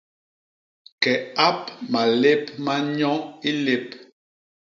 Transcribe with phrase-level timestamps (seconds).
[1.01, 1.13] Ke
[1.49, 3.13] ap malép ma nyo
[3.49, 3.87] i lép!